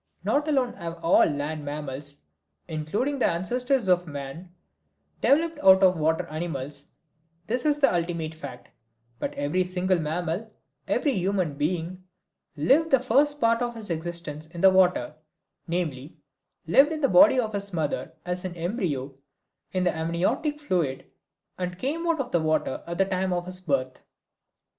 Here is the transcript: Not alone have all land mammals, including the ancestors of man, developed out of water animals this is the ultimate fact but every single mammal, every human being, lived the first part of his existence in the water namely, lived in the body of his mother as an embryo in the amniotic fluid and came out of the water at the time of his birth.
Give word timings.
Not 0.23 0.47
alone 0.47 0.73
have 0.77 0.97
all 1.03 1.25
land 1.27 1.63
mammals, 1.63 2.23
including 2.67 3.19
the 3.19 3.27
ancestors 3.27 3.87
of 3.87 4.07
man, 4.07 4.51
developed 5.21 5.59
out 5.59 5.83
of 5.83 5.95
water 5.95 6.25
animals 6.25 6.87
this 7.45 7.65
is 7.65 7.77
the 7.77 7.93
ultimate 7.93 8.33
fact 8.33 8.69
but 9.19 9.31
every 9.35 9.63
single 9.63 9.99
mammal, 9.99 10.51
every 10.87 11.13
human 11.13 11.53
being, 11.55 12.03
lived 12.57 12.89
the 12.89 12.99
first 12.99 13.39
part 13.39 13.61
of 13.61 13.75
his 13.75 13.91
existence 13.91 14.47
in 14.47 14.61
the 14.61 14.71
water 14.71 15.13
namely, 15.67 16.17
lived 16.65 16.91
in 16.91 17.01
the 17.01 17.07
body 17.07 17.39
of 17.39 17.53
his 17.53 17.71
mother 17.71 18.11
as 18.25 18.43
an 18.43 18.55
embryo 18.55 19.13
in 19.71 19.83
the 19.83 19.95
amniotic 19.95 20.59
fluid 20.61 21.05
and 21.59 21.77
came 21.77 22.07
out 22.07 22.19
of 22.19 22.31
the 22.31 22.41
water 22.41 22.81
at 22.87 22.97
the 22.97 23.05
time 23.05 23.31
of 23.31 23.45
his 23.45 23.61
birth. 23.61 24.01